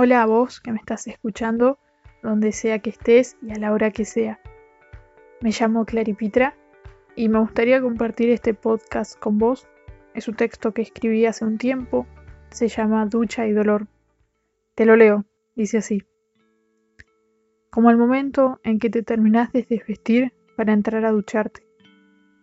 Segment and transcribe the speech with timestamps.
[0.00, 1.76] Hola a vos que me estás escuchando,
[2.22, 4.38] donde sea que estés y a la hora que sea.
[5.40, 6.56] Me llamo Claripitra
[7.16, 9.66] y me gustaría compartir este podcast con vos.
[10.14, 12.06] Es un texto que escribí hace un tiempo,
[12.50, 13.88] se llama Ducha y Dolor.
[14.76, 15.24] Te lo leo,
[15.56, 16.04] dice así.
[17.68, 21.66] Como el momento en que te terminás de desvestir para entrar a ducharte,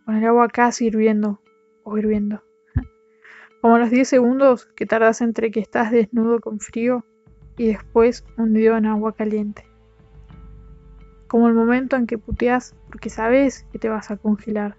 [0.03, 1.41] con el agua casi hirviendo
[1.85, 2.43] o hirviendo.
[3.61, 7.05] Como los 10 segundos que tardas entre que estás desnudo con frío
[7.57, 9.65] y después hundido en agua caliente.
[11.27, 14.77] Como el momento en que puteas porque sabes que te vas a congelar,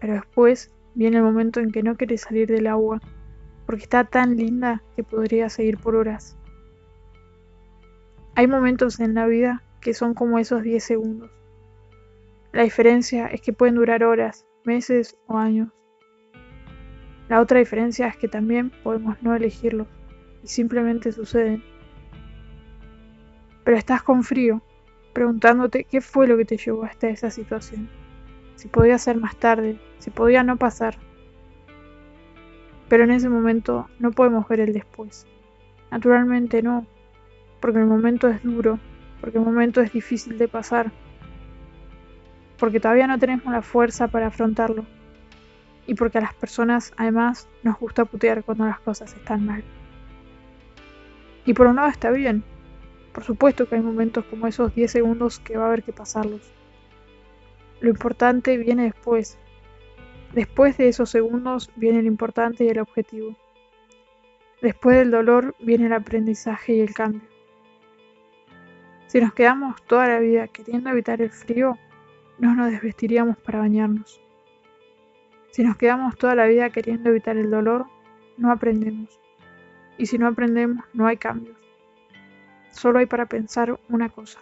[0.00, 3.00] pero después viene el momento en que no quieres salir del agua
[3.66, 6.36] porque está tan linda que podría seguir por horas.
[8.34, 11.30] Hay momentos en la vida que son como esos 10 segundos.
[12.52, 15.68] La diferencia es que pueden durar horas, meses o años.
[17.28, 19.86] La otra diferencia es que también podemos no elegirlos
[20.42, 21.62] y simplemente suceden.
[23.70, 24.62] Pero estás con frío,
[25.12, 27.88] preguntándote qué fue lo que te llevó hasta esa situación.
[28.56, 30.96] Si podía ser más tarde, si podía no pasar.
[32.88, 35.24] Pero en ese momento no podemos ver el después.
[35.92, 36.84] Naturalmente no,
[37.60, 38.80] porque el momento es duro,
[39.20, 40.90] porque el momento es difícil de pasar,
[42.58, 44.84] porque todavía no tenemos la fuerza para afrontarlo
[45.86, 49.62] y porque a las personas además nos gusta putear cuando las cosas están mal.
[51.46, 52.42] Y por un lado está bien,
[53.12, 56.52] por supuesto que hay momentos como esos 10 segundos que va a haber que pasarlos.
[57.80, 59.36] Lo importante viene después.
[60.32, 63.34] Después de esos segundos viene lo importante y el objetivo.
[64.62, 67.22] Después del dolor viene el aprendizaje y el cambio.
[69.06, 71.78] Si nos quedamos toda la vida queriendo evitar el frío,
[72.38, 74.20] no nos desvestiríamos para bañarnos.
[75.50, 77.86] Si nos quedamos toda la vida queriendo evitar el dolor,
[78.36, 79.18] no aprendemos.
[79.98, 81.60] Y si no aprendemos, no hay cambios
[82.70, 84.40] solo hay para pensar una cosa.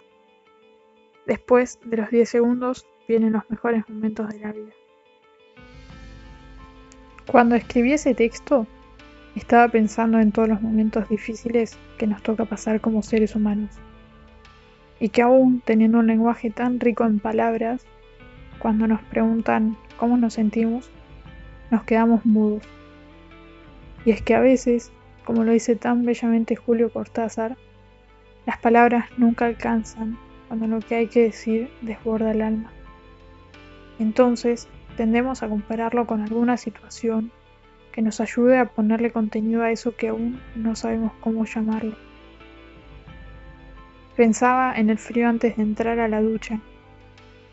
[1.25, 4.71] Después de los 10 segundos vienen los mejores momentos de la vida.
[7.27, 8.65] Cuando escribí ese texto,
[9.35, 13.69] estaba pensando en todos los momentos difíciles que nos toca pasar como seres humanos.
[14.99, 17.85] Y que aún teniendo un lenguaje tan rico en palabras,
[18.57, 20.89] cuando nos preguntan cómo nos sentimos,
[21.71, 22.63] nos quedamos mudos.
[24.05, 24.91] Y es que a veces,
[25.25, 27.57] como lo dice tan bellamente Julio Cortázar,
[28.49, 30.17] las palabras nunca alcanzan
[30.47, 32.71] cuando lo que hay que decir desborda el alma.
[33.99, 34.67] Entonces,
[34.97, 37.31] tendemos a compararlo con alguna situación
[37.91, 41.95] que nos ayude a ponerle contenido a eso que aún no sabemos cómo llamarlo.
[44.15, 46.59] Pensaba en el frío antes de entrar a la ducha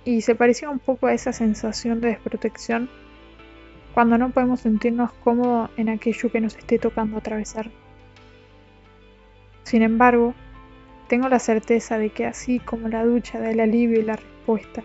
[0.02, 2.88] y se parecía un poco a esa sensación de desprotección
[3.92, 7.70] cuando no podemos sentirnos cómodos en aquello que nos esté tocando atravesar.
[9.62, 10.32] Sin embargo,
[11.08, 14.82] tengo la certeza de que así como la ducha da el alivio y la respuesta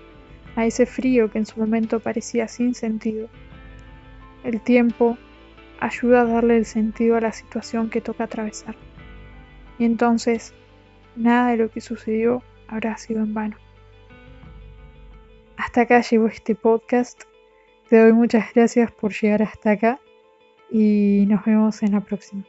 [0.56, 3.30] a ese frío que en su momento parecía sin sentido,
[4.44, 5.18] el tiempo
[5.80, 8.76] ayuda a darle el sentido a la situación que toca atravesar.
[9.80, 10.54] Y entonces,
[11.16, 13.58] nada de lo que sucedió habrá sido en vano.
[15.58, 17.24] Hasta acá llegó este podcast.
[17.90, 20.00] Te doy muchas gracias por llegar hasta acá
[20.70, 22.44] y nos vemos en la próxima.